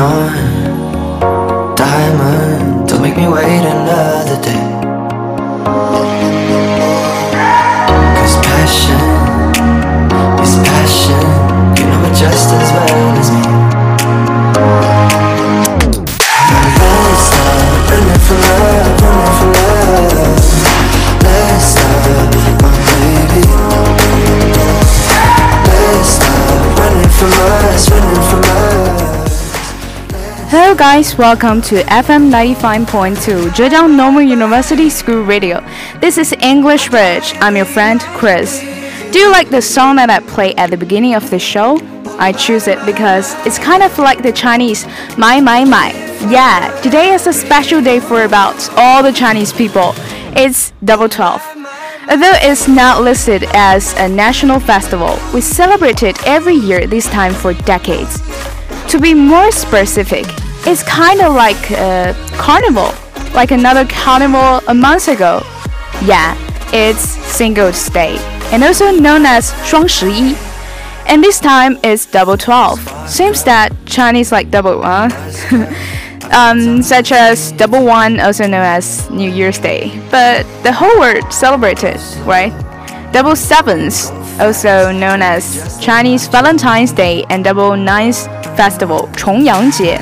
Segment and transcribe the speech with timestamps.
[0.00, 1.76] on.
[1.76, 3.99] Diamond, don't make me wait another
[30.96, 35.64] guys, welcome to FM 95.2 Zhejiang Normal University School Radio.
[36.00, 37.32] This is English Bridge.
[37.36, 38.58] I'm your friend Chris.
[39.12, 41.78] Do you like the song that I play at the beginning of the show?
[42.18, 44.84] I choose it because it's kind of like the Chinese
[45.16, 45.92] my my my.
[46.28, 49.92] Yeah, today is a special day for about all the Chinese people.
[50.34, 51.40] It's double twelve.
[52.10, 57.32] Although it's not listed as a national festival, we celebrate it every year this time
[57.32, 58.18] for decades.
[58.90, 60.26] To be more specific,
[60.65, 62.91] it's kind of like a carnival,
[63.33, 65.41] like another carnival a month ago.
[66.03, 66.35] Yeah,
[66.73, 68.17] it's Singles Day,
[68.51, 70.35] and also known as 双十一.
[71.07, 72.79] And this time it's double 12.
[73.07, 75.11] Seems that Chinese like double one,
[76.33, 79.91] um, such as double one, also known as New Year's Day.
[80.09, 82.51] But the whole world celebrated, right?
[83.13, 88.27] Double sevens, also known as Chinese Valentine's Day and double ninth
[88.57, 90.01] festival 重阳节.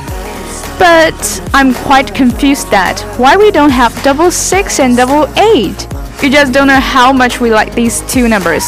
[0.79, 5.87] But I'm quite confused that why we don't have double six and double eight.
[6.23, 8.63] You just don't know how much we like these two numbers.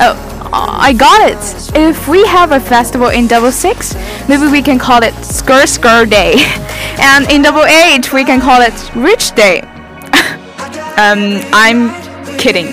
[0.00, 0.16] Oh,
[0.52, 1.76] I got it.
[1.76, 3.94] If we have a festival in double six,
[4.28, 6.34] maybe we can call it Skr Skr Day,
[7.00, 9.60] and in double eight we can call it Rich Day.
[10.96, 11.90] um, I'm
[12.38, 12.72] kidding.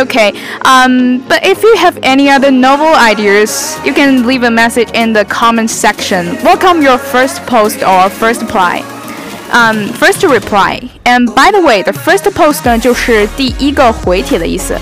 [0.00, 0.32] Okay,
[0.64, 5.12] um, but if you have any other novel ideas, you can leave a message in
[5.12, 6.36] the comment section.
[6.42, 8.82] Welcome your first post or first reply.
[9.52, 10.80] Um, first reply.
[11.04, 14.74] And by the way, the first post 呢就是第一个回帖的意思，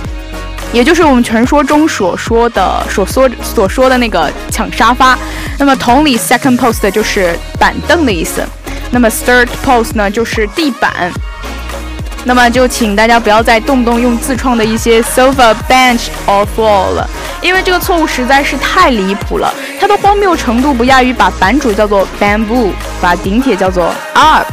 [0.73, 5.19] 也就是我们传说中所说的所说所说的那个抢沙发。
[5.59, 8.43] 那么同理，second post 就是板凳的意思。
[8.93, 11.13] 那么 third post 呢就是地板。
[12.28, 17.10] 那么就请大家不要再动不动用自创的一些 sofa, bench or floor 了，
[17.42, 24.46] 因为这个错误实在是太离谱了，它的荒谬程度不亚于把版主叫做 bamboo，把顶帖叫做 up。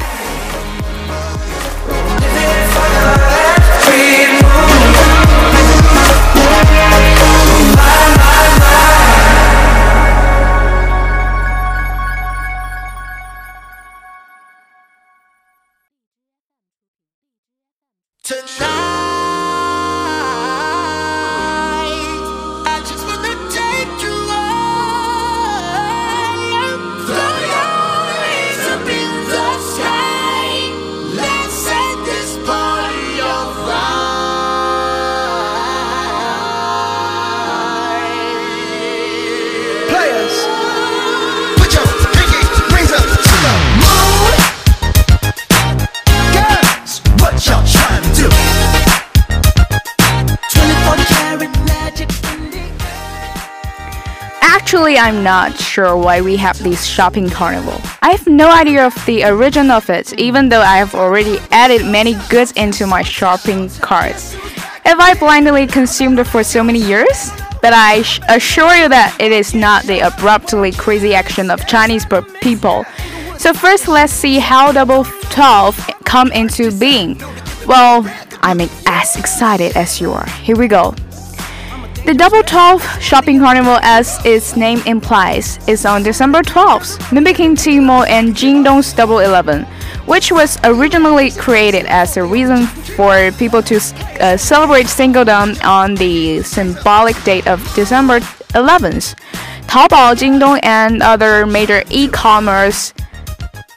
[54.74, 57.80] Actually, I'm not sure why we have this shopping carnival.
[58.02, 61.86] I have no idea of the origin of it, even though I have already added
[61.86, 64.20] many goods into my shopping cart.
[64.82, 67.30] Have I blindly consumed it for so many years?
[67.62, 72.04] But I assure you that it is not the abruptly crazy action of Chinese
[72.42, 72.84] people.
[73.38, 77.16] So first, let's see how Double 12 come into being.
[77.68, 78.02] Well,
[78.42, 80.28] I'm as excited as you are.
[80.42, 80.96] Here we go.
[82.04, 88.06] The Double 12 Shopping Carnival, as its name implies, is on December 12th, mimicking Tmall
[88.06, 89.64] and Jingdong's Double 11,
[90.04, 93.76] which was originally created as a reason for people to
[94.20, 98.20] uh, celebrate singledom on the symbolic date of December
[98.52, 99.14] 11th.
[99.62, 102.92] Taobao, Jingdong, and other major e-commerce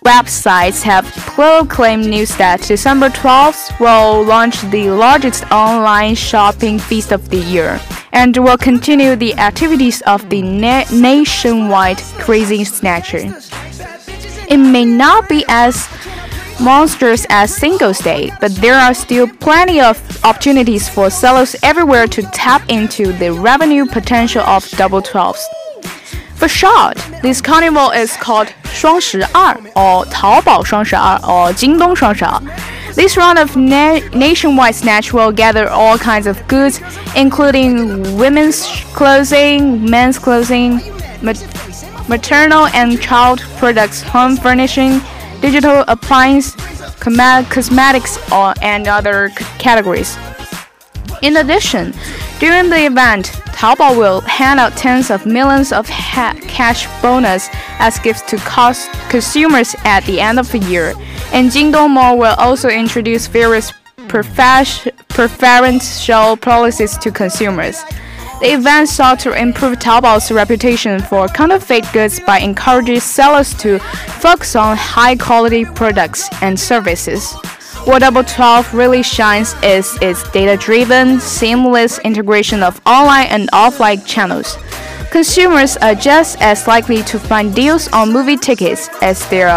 [0.03, 7.29] websites have proclaimed news that December 12th will launch the largest online shopping feast of
[7.29, 7.79] the year
[8.16, 13.34] and will continue the activities of the na- nationwide crazy snatcher.
[14.48, 15.88] It may not be as
[16.60, 22.22] monstrous as Singles Day, but there are still plenty of opportunities for sellers everywhere to
[22.30, 25.42] tap into the revenue potential of Double 12s.
[26.36, 32.42] For short, this carnival is called 双十二 or 淘宝双十二 or 京东双十二.
[32.97, 36.81] This round of na- nationwide snatch will gather all kinds of goods,
[37.15, 38.65] including women's
[38.95, 40.81] clothing, men's clothing,
[41.21, 41.33] ma-
[42.09, 44.99] maternal and child products, home furnishing,
[45.41, 46.55] digital appliances,
[46.99, 48.17] cosmetics,
[48.63, 49.29] and other
[49.59, 50.17] categories.
[51.21, 51.93] In addition,
[52.39, 57.47] during the event, Taobao will hand out tens of millions of cash bonus
[57.77, 60.93] as gifts to cost consumers at the end of the year,
[61.33, 63.73] and Jingdong Mall will also introduce various
[64.07, 67.83] preferential policies to consumers.
[68.39, 73.79] The event sought to improve Taobao's reputation for counterfeit goods by encouraging sellers to
[74.19, 77.33] focus on high quality products and services.
[77.85, 84.05] What Double 12 really shines is its data driven, seamless integration of online and offline
[84.05, 84.57] channels.
[85.09, 89.47] Consumers are just as likely to find deals on movie tickets as their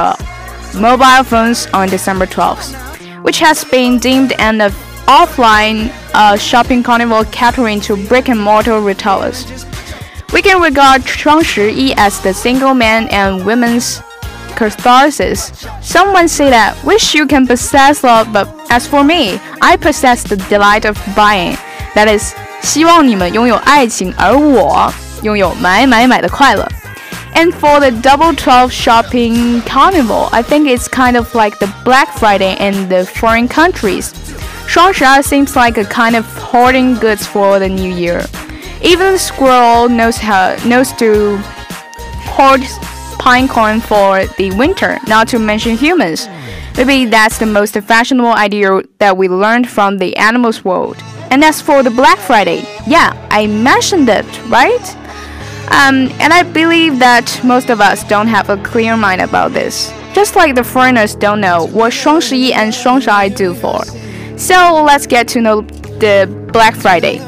[0.74, 2.76] mobile phones on December 12th,
[3.24, 4.60] which has been deemed an
[5.08, 9.46] offline uh, shopping carnival catering to brick and mortar retailers.
[10.34, 14.00] We can regard 双十一 as the single man and women's
[14.56, 15.52] catharsis.
[15.82, 20.38] Someone say that wish you can possess love, but as for me, I possess the
[20.50, 21.58] delight of buying.
[21.94, 26.68] That is, 希望你们拥有爱情，而我拥有买买买的快乐。
[27.35, 32.17] and for the Double 12 Shopping Carnival, I think it's kind of like the Black
[32.19, 34.13] Friday in the foreign countries.
[34.67, 38.25] Shuangsha seems like a kind of hoarding goods for the new year.
[38.83, 41.39] Even the squirrel knows how knows to
[42.31, 42.63] hoard
[43.19, 46.29] pine cone for the winter, not to mention humans.
[46.77, 50.97] Maybe that's the most fashionable idea that we learned from the animals world.
[51.31, 54.97] And as for the Black Friday, yeah, I mentioned it, right?
[55.71, 59.93] Um, and I believe that most of us don't have a clear mind about this.
[60.13, 63.85] Just like the foreigners don't know what Shuang Shi and Shuang Shai do for.
[64.37, 65.61] So let's get to know
[66.01, 67.19] the Black Friday.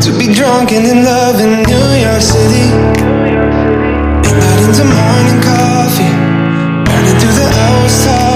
[0.00, 2.72] To be drunk and in love in New York City.
[4.32, 6.12] And into morning coffee.
[6.88, 8.27] Burning through the house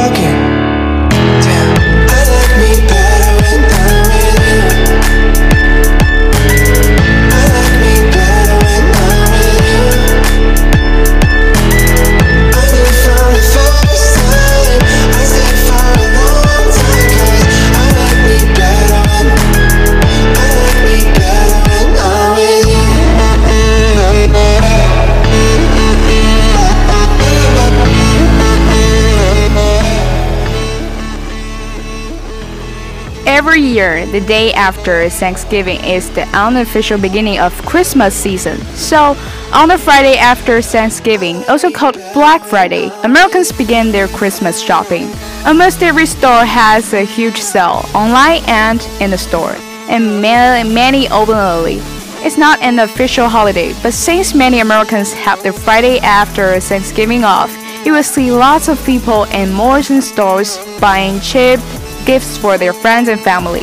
[33.63, 38.59] year, the day after Thanksgiving is the unofficial beginning of Christmas season.
[38.75, 39.17] So,
[39.53, 45.09] on the Friday after Thanksgiving, also called Black Friday, Americans begin their Christmas shopping.
[45.47, 49.55] Almost every store has a huge sale, online and in the store,
[49.89, 51.79] and many, many open early.
[52.25, 57.51] It's not an official holiday, but since many Americans have the Friday after Thanksgiving off,
[57.85, 61.59] you will see lots of people in malls and stores buying cheap
[62.05, 63.63] gifts for their friends and family.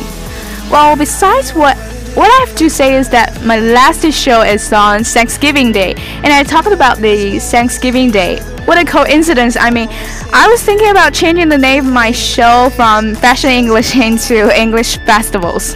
[0.70, 1.76] Well, besides what
[2.14, 6.32] what I have to say is that my last show is on Thanksgiving Day, and
[6.32, 8.40] I talked about the Thanksgiving Day.
[8.66, 9.56] What a coincidence!
[9.56, 9.88] I mean,
[10.32, 14.98] I was thinking about changing the name of my show from Fashion English into English
[14.98, 15.74] Festivals.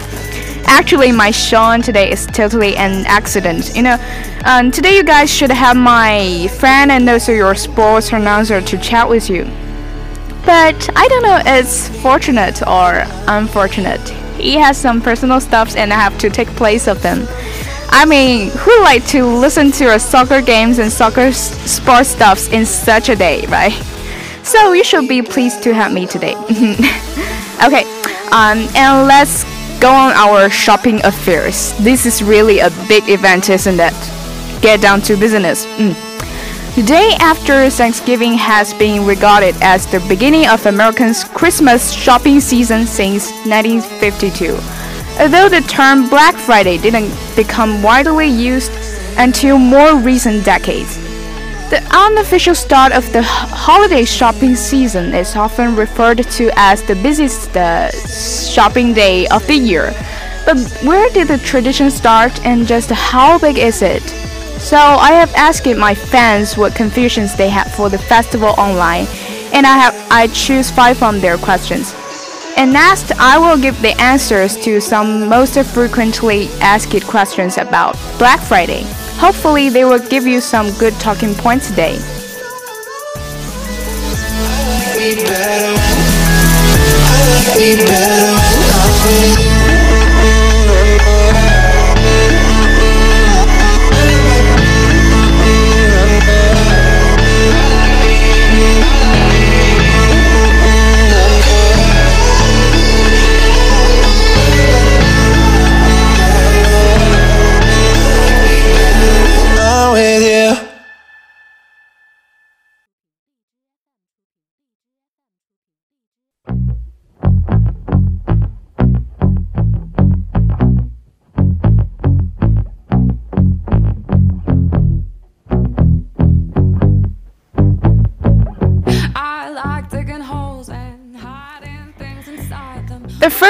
[0.67, 3.73] Actually, my show on today is totally an accident.
[3.73, 3.97] You know,
[4.43, 9.07] um, today you guys should have my friend and also your sports announcer to chat
[9.07, 9.45] with you.
[10.45, 14.07] But I don't know it's fortunate or unfortunate.
[14.37, 17.27] He has some personal stuffs and I have to take place of them.
[17.89, 22.65] I mean, who like to listen to a soccer games and soccer sports stuffs in
[22.65, 23.73] such a day, right?
[24.43, 26.35] So you should be pleased to have me today.
[27.65, 27.83] okay,
[28.31, 29.43] um, and let's
[29.79, 31.73] go on our shopping affairs.
[31.79, 33.93] This is really a big event, isn't it?
[34.61, 35.65] Get down to business.
[35.77, 36.14] Mm.
[36.75, 42.85] The day after Thanksgiving has been regarded as the beginning of Americans' Christmas shopping season
[42.85, 44.59] since 1952.
[45.17, 48.73] Although the term Black Friday didn't become widely used
[49.17, 50.97] until more recent decades.
[51.69, 57.55] The unofficial start of the holiday shopping season is often referred to as the busiest
[57.55, 57.89] uh,
[58.51, 59.93] shopping day of the year.
[60.45, 64.03] But where did the tradition start and just how big is it?
[64.65, 69.05] So I have asked my fans what confusions they have for the festival online,
[69.53, 71.93] and I have I choose five from their questions.
[72.57, 78.39] And next, I will give the answers to some most frequently asked questions about Black
[78.39, 78.85] Friday.
[79.19, 81.99] Hopefully, they will give you some good talking points today.
[85.25, 85.75] better
[87.85, 89.54] better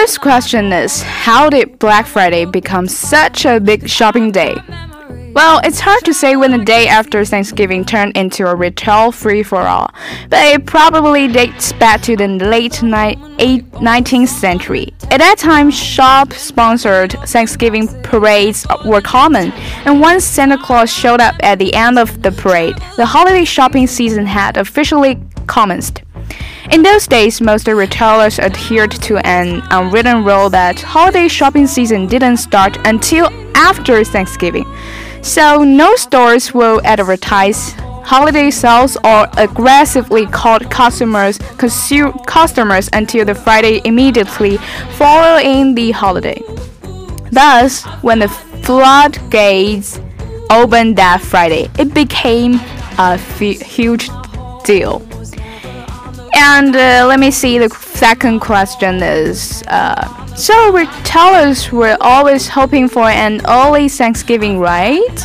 [0.05, 4.55] first question is How did Black Friday become such a big shopping day?
[5.33, 9.41] Well, it's hard to say when the day after Thanksgiving turned into a retail free
[9.41, 9.89] for all,
[10.29, 13.17] but it probably dates back to the late ni-
[13.89, 14.93] 19th century.
[15.09, 19.51] At that time, shop sponsored Thanksgiving parades were common,
[19.85, 23.87] and once Santa Claus showed up at the end of the parade, the holiday shopping
[23.87, 26.04] season had officially commenced.
[26.71, 32.37] In those days, most retailers adhered to an unwritten rule that holiday shopping season didn't
[32.37, 34.65] start until after Thanksgiving.
[35.21, 37.71] So, no stores will advertise
[38.03, 41.39] holiday sales or aggressively call customers
[42.27, 44.57] customers until the Friday immediately
[44.97, 46.41] following the holiday.
[47.31, 49.99] Thus, when the floodgates
[50.49, 52.59] opened that Friday, it became
[52.97, 54.09] a huge
[54.63, 55.01] deal.
[56.47, 60.71] And uh, let me see, the second question is uh, So,
[61.71, 65.17] were always hoping for an early Thanksgiving, right?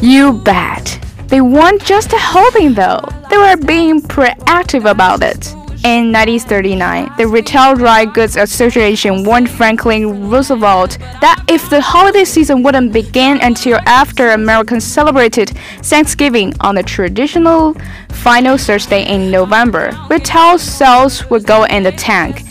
[0.00, 1.00] You bet.
[1.26, 5.52] They weren't just hoping though, they were being proactive about it.
[5.84, 12.64] In 1939, the Retail Dry Goods Association warned Franklin Roosevelt that if the holiday season
[12.64, 15.50] wouldn't begin until after Americans celebrated
[15.82, 17.76] Thanksgiving on the traditional
[18.08, 22.42] final Thursday in November, retail sales would go in the tank.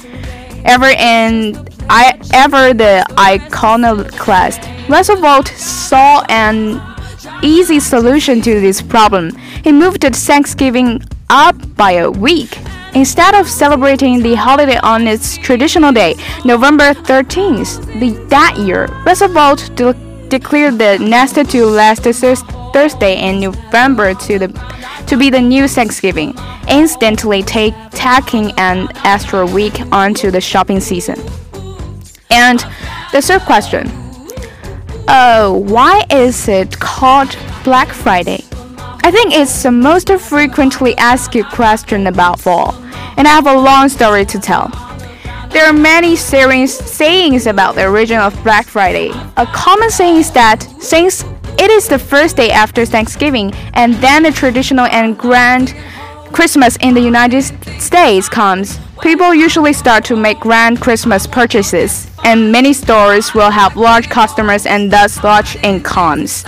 [0.64, 6.82] Ever in I ever the iconoclast, Roosevelt saw an
[7.44, 9.36] easy solution to this problem.
[9.66, 12.58] He moved Thanksgiving up by a week.
[12.98, 19.70] Instead of celebrating the holiday on its traditional day, November 13th, the, that year, Roosevelt
[19.76, 19.94] de-
[20.30, 22.02] declared the next to last
[22.74, 24.48] Thursday in November to the
[25.06, 26.34] to be the new Thanksgiving,
[26.68, 31.20] instantly take, tacking an extra week onto the shopping season.
[32.32, 32.66] And
[33.12, 33.86] the third question
[35.08, 38.47] uh, why is it called Black Friday?
[39.04, 42.74] I think it's the most frequently asked question about fall,
[43.18, 44.70] and I have a long story to tell.
[45.50, 49.12] There are many sayings, sayings about the origin of Black Friday.
[49.38, 51.24] A common saying is that since
[51.58, 55.74] it is the first day after Thanksgiving and then the traditional and grand
[56.34, 57.44] Christmas in the United
[57.82, 63.78] States comes, people usually start to make grand Christmas purchases, and many stores will have
[63.78, 66.44] large customers and thus large incomes.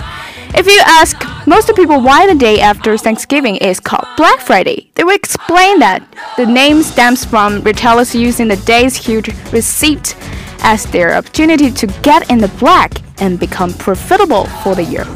[0.52, 1.16] If you ask
[1.46, 6.02] most people why the day after Thanksgiving is called Black Friday, they will explain that
[6.36, 10.16] the name stems from retailers using the day's huge receipt
[10.62, 15.06] as their opportunity to get in the black and become profitable for the year.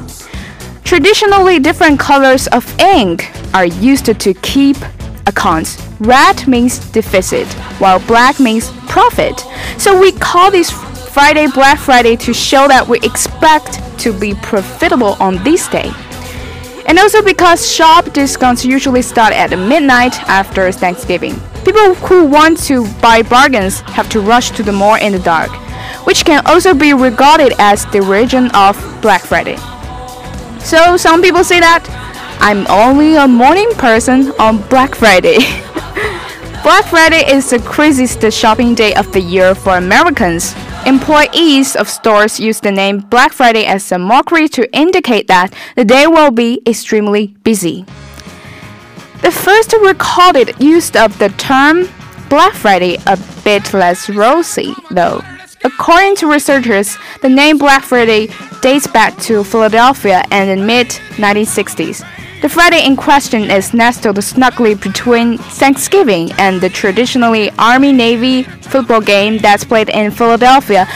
[0.85, 4.77] Traditionally, different colors of ink are used to keep
[5.27, 5.83] accounts.
[6.01, 7.47] Red means deficit,
[7.81, 9.45] while black means profit.
[9.79, 10.71] So we call this
[11.15, 15.93] Friday Black Friday to show that we expect to be profitable on this day.
[16.89, 21.41] And also because shop discounts usually start at midnight after Thanksgiving.
[21.65, 25.53] People who want to buy bargains have to rush to the mall in the dark,
[26.05, 29.57] which can also be regarded as the origin of Black Friday.
[30.59, 31.87] So some people say that
[32.41, 35.39] I'm only a morning person on Black Friday.
[36.65, 40.57] Black Friday is the craziest shopping day of the year for Americans.
[40.87, 45.85] Employees of stores use the name Black Friday as a mockery to indicate that the
[45.85, 47.87] day will be extremely busy.
[49.23, 51.89] The first recorded use of the term
[52.29, 55.23] Black Friday a bit less rosy, though.
[55.65, 58.29] According to researchers, the name Black Friday
[58.61, 62.05] dates back to Philadelphia in the mid 1960s.
[62.45, 69.01] The Friday in question is nestled snugly between Thanksgiving and the traditionally Army Navy football
[69.01, 70.87] game that's played in Philadelphia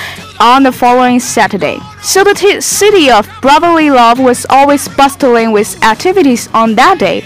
[0.41, 1.79] on the following Saturday.
[2.03, 7.25] So the city of brotherly love was always bustling with activities on that day.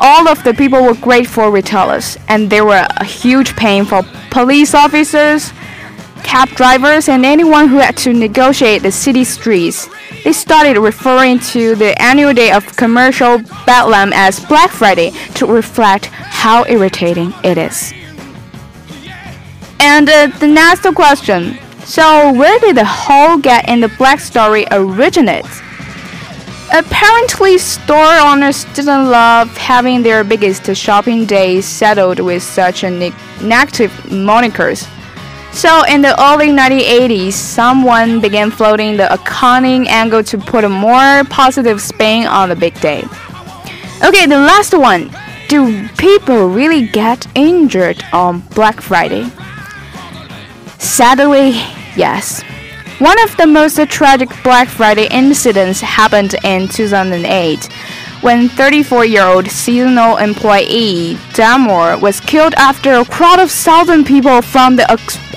[0.00, 4.04] All of the people were great for retailers, and they were a huge pain for
[4.30, 5.52] police officers,
[6.22, 9.88] cab drivers, and anyone who had to negotiate the city streets.
[10.28, 16.04] They started referring to the annual day of commercial bedlam as Black Friday to reflect
[16.04, 17.94] how irritating it is.
[19.80, 21.56] And uh, the next question.
[21.86, 25.46] So, where did the whole get in the black story originate?
[26.74, 33.14] Apparently, store owners didn't love having their biggest shopping days settled with such a ne-
[33.40, 34.86] negative monikers.
[35.52, 41.24] So, in the early 1980s, someone began floating the accounting angle to put a more
[41.24, 43.02] positive spin on the big day.
[44.04, 45.10] Okay, the last one.
[45.48, 49.26] Do people really get injured on Black Friday?
[50.78, 51.52] Sadly,
[51.96, 52.42] yes.
[52.98, 57.72] One of the most tragic Black Friday incidents happened in 2008
[58.20, 64.42] when 34 year old seasonal employee Damour was killed after a crowd of 1,000 people
[64.42, 64.92] from the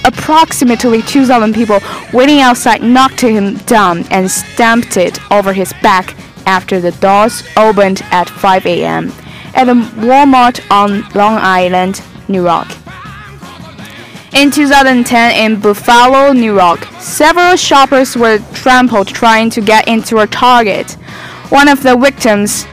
[0.06, 1.80] approximately 2,000 people
[2.14, 6.16] waiting outside knocked him down and stamped it over his back
[6.46, 9.12] after the doors opened at 5 a.m.
[9.54, 12.68] at a Walmart on Long Island, New York.
[14.34, 20.28] In 2010, in Buffalo, New York, several shoppers were trampled trying to get into a
[20.28, 20.92] Target.
[21.50, 22.66] One of the victims,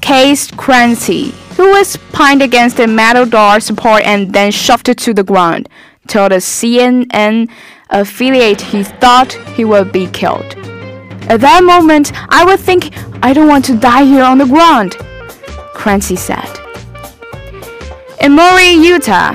[0.00, 5.24] Case Crancy, who was pinned against a metal door support and then shoved to the
[5.24, 5.68] ground,
[6.10, 7.48] told a CNN
[7.88, 10.56] affiliate he thought he would be killed.
[11.28, 14.96] At that moment, I would think, I don't want to die here on the ground,
[15.74, 16.50] Crancy said.
[18.20, 19.32] In Murray, Utah,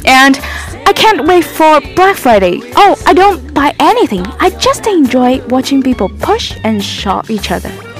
[0.05, 0.39] And
[0.87, 2.61] I can't wait for Black Friday.
[2.75, 4.25] Oh, I don't buy anything.
[4.39, 7.90] I just enjoy watching people push and shove each other.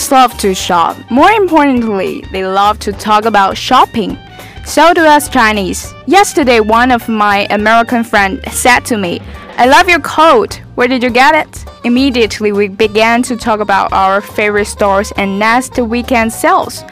[0.00, 0.96] Americans love to shop.
[1.10, 4.16] More importantly, they love to talk about shopping.
[4.64, 5.92] So do us Chinese.
[6.06, 9.20] Yesterday, one of my American friends said to me,
[9.58, 10.62] I love your coat.
[10.74, 11.66] Where did you get it?
[11.84, 16.82] Immediately, we began to talk about our favorite stores and next weekend sales.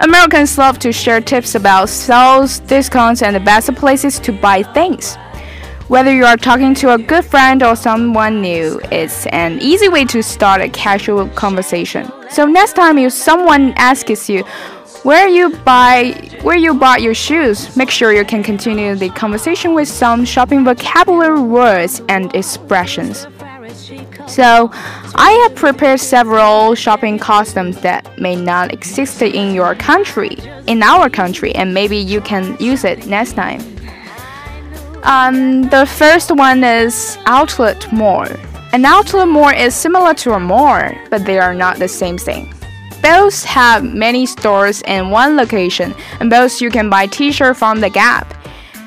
[0.00, 5.16] Americans love to share tips about sales, discounts, and the best places to buy things.
[5.90, 10.04] Whether you are talking to a good friend or someone new, it's an easy way
[10.04, 12.08] to start a casual conversation.
[12.30, 14.44] So next time if someone asks you
[15.02, 19.74] where you buy where you bought your shoes, make sure you can continue the conversation
[19.74, 23.26] with some shopping vocabulary words and expressions.
[24.28, 24.70] So,
[25.16, 30.36] I have prepared several shopping customs that may not exist in your country,
[30.68, 33.79] in our country, and maybe you can use it next time.
[35.02, 38.26] Um, the first one is outlet mall.
[38.72, 42.52] An outlet mall is similar to a mall, but they are not the same thing.
[43.02, 47.88] Both have many stores in one location, and both you can buy T-shirt from the
[47.88, 48.34] Gap.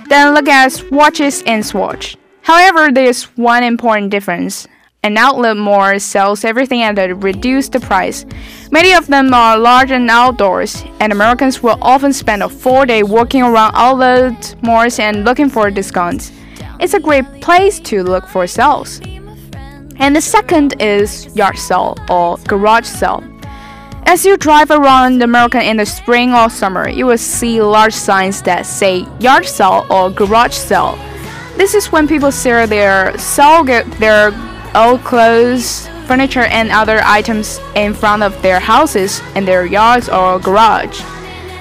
[0.07, 2.15] Then look at watches and Swatch.
[2.43, 4.67] However, there is one important difference.
[5.05, 8.25] An outlet mall sells everything at a reduced price.
[8.71, 13.03] Many of them are large and outdoors, and Americans will often spend a full day
[13.03, 16.31] walking around outlet malls and looking for discounts.
[16.79, 19.01] It's a great place to look for sales.
[19.97, 23.25] And the second is yard sale or garage sale.
[24.05, 28.41] As you drive around America in the spring or summer, you will see large signs
[28.43, 30.97] that say yard sale or garage sale.
[31.57, 34.31] This is when people sell their sell their
[34.75, 40.39] old clothes, furniture and other items in front of their houses, and their yards or
[40.39, 41.01] garage.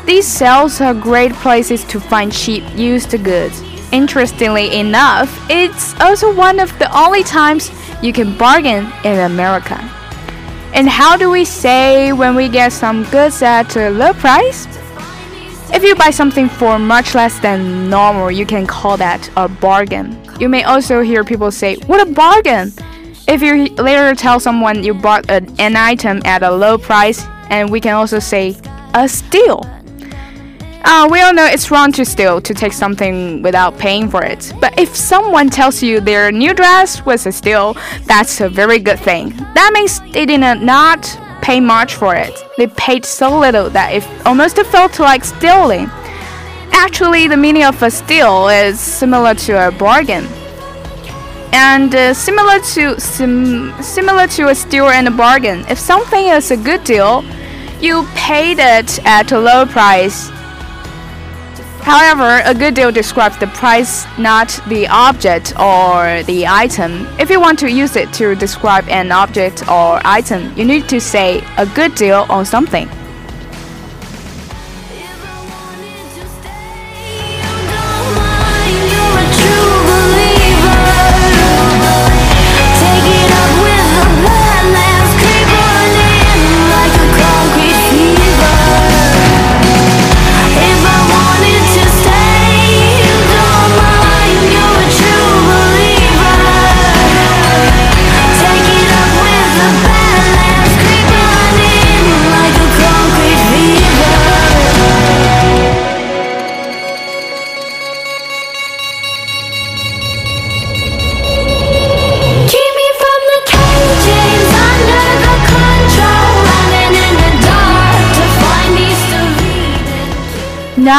[0.05, 3.63] These sales are great places to find cheap used goods.
[3.93, 7.71] Interestingly enough, it's also one of the only times
[8.03, 9.79] you can bargain in America.
[10.75, 14.67] And how do we say when we get some goods at a low price?
[15.75, 20.19] If you buy something for much less than normal, you can call that a bargain.
[20.41, 22.73] You may also hear people say, What a bargain!
[23.29, 27.71] If you later tell someone you bought a, an item at a low price, and
[27.71, 28.57] we can also say,
[28.95, 29.61] a steal.
[30.85, 34.53] Uh, we all know it's wrong to steal, to take something without paying for it.
[34.61, 38.99] But if someone tells you their new dress was a steal, that's a very good
[38.99, 39.31] thing.
[39.55, 42.35] That means they did not pay much for it.
[42.59, 45.89] They paid so little that it almost felt like stealing.
[46.73, 50.27] Actually, the meaning of a steal is similar to a bargain.
[51.53, 55.65] And uh, similar to sim, similar to a steal and a bargain.
[55.69, 57.25] If something is a good deal,
[57.81, 60.31] you paid it at a low price
[61.83, 67.09] However, a good deal describes the price, not the object or the item.
[67.19, 71.01] If you want to use it to describe an object or item, you need to
[71.01, 72.89] say a good deal on something.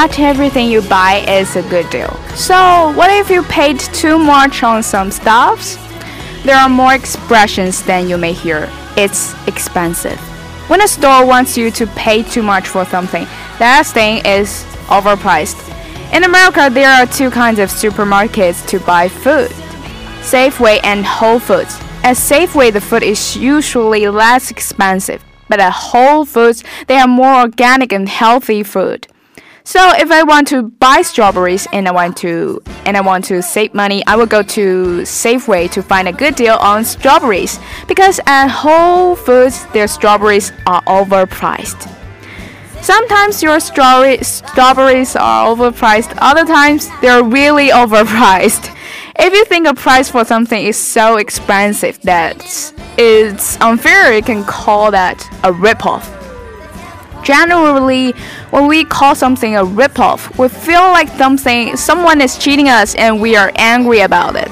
[0.03, 2.13] Not everything you buy is a good deal.
[2.35, 5.77] So, what if you paid too much on some stuffs?
[6.43, 8.69] There are more expressions than you may hear.
[8.97, 10.19] It's expensive.
[10.67, 13.23] When a store wants you to pay too much for something,
[13.59, 15.57] that thing is overpriced.
[16.13, 19.51] In America, there are two kinds of supermarkets to buy food
[20.19, 21.79] Safeway and Whole Foods.
[22.03, 27.35] At Safeway, the food is usually less expensive, but at Whole Foods, they have more
[27.35, 29.07] organic and healthy food.
[29.65, 33.41] So if I want to buy strawberries and I want to and I want to
[33.41, 38.19] save money, I will go to Safeway to find a good deal on strawberries because
[38.25, 41.89] at Whole Foods their strawberries are overpriced.
[42.81, 48.75] Sometimes your strawberry, strawberries are overpriced, other times they're really overpriced.
[49.17, 52.35] If you think a price for something is so expensive that
[52.97, 56.22] it's unfair, you can call that a ripoff.
[57.23, 58.11] Generally,
[58.51, 63.21] when we call something a ripoff, we feel like something someone is cheating us and
[63.21, 64.51] we are angry about it.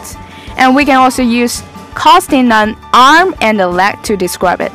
[0.58, 4.72] And we can also use costing an arm and a leg to describe it.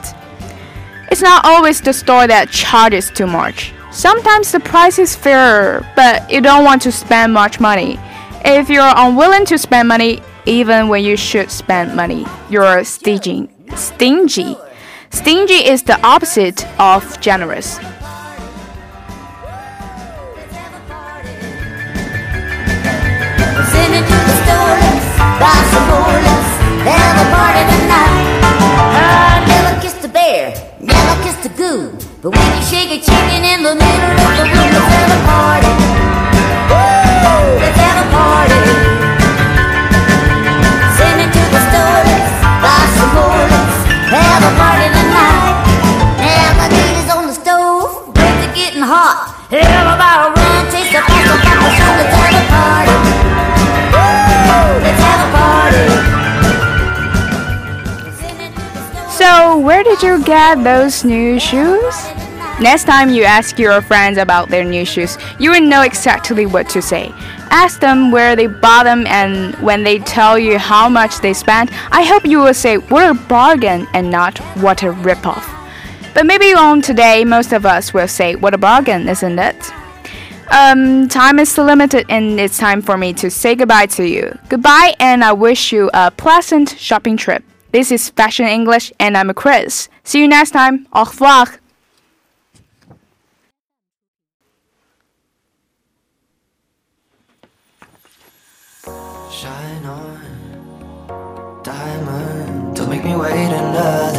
[1.11, 3.73] It's not always the store that charges too much.
[3.93, 7.99] Sometimes the price is fair, but you don't want to spend much money.
[8.45, 13.49] If you're unwilling to spend money, even when you should spend money, you're stingy.
[13.75, 14.57] Stingy.
[15.11, 17.79] Stingy is the opposite of generous.
[32.23, 35.73] But shake a chicken in the middle of the room, let's have a party.
[36.67, 37.61] Woo!
[37.63, 38.61] Let's have a party.
[40.99, 41.61] Send it to the
[42.63, 43.79] buy some more, let's
[44.11, 44.76] have a party
[49.49, 51.23] Everybody run, taste the party.
[53.93, 54.67] Woo!
[54.83, 55.87] Let's have a party.
[59.09, 61.95] So, where did you get those new shoes?
[62.61, 66.69] Next time you ask your friends about their new shoes, you will know exactly what
[66.71, 67.13] to say.
[67.51, 71.71] Ask them where they bought them, and when they tell you how much they spent,
[71.93, 75.56] I hope you will say, What a bargain, and not, What a ripoff.
[76.17, 79.71] But maybe on today, most of us will say, What a bargain, isn't it?
[80.51, 84.39] Um, time is limited, and it's time for me to say goodbye to you.
[84.49, 87.45] Goodbye, and I wish you a pleasant shopping trip.
[87.71, 89.91] This is Fashion English, and I'm Chris.
[90.05, 90.87] See you next time.
[90.95, 91.61] Au revoir.
[99.31, 102.75] Shine on, diamond.
[102.75, 104.16] Don't make me wait another.